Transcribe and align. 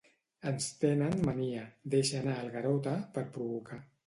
Ens 0.51 0.69
tenen 0.83 1.13
mania 1.29 1.67
—deixa 1.97 2.19
anar 2.23 2.39
el 2.47 2.51
Garota, 2.57 2.97
per 3.19 3.27
provocar. 3.39 3.81